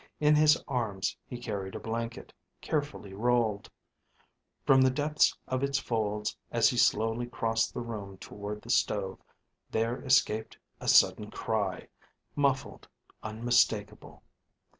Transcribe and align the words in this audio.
In 0.19 0.33
his 0.33 0.57
arms 0.67 1.15
he 1.27 1.37
carried 1.39 1.75
a 1.75 1.79
blanket, 1.79 2.33
carefully 2.59 3.13
rolled. 3.13 3.69
From 4.65 4.81
the 4.81 4.89
depths 4.89 5.37
of 5.47 5.61
its 5.61 5.77
folds, 5.77 6.35
as 6.49 6.69
he 6.71 6.75
slowly 6.75 7.27
crossed 7.27 7.71
the 7.71 7.81
room 7.81 8.17
toward 8.17 8.63
the 8.63 8.71
stove, 8.71 9.19
there 9.69 10.01
escaped 10.01 10.57
a 10.79 10.87
sudden 10.87 11.29
cry, 11.29 11.87
muffled, 12.35 12.87
unmistakable. 13.21 14.23